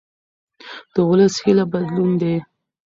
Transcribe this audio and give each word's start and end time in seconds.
د 0.93 0.95
ولس 1.09 1.35
هیله 1.43 1.65
بدلون 1.71 2.11
دی 2.21 2.35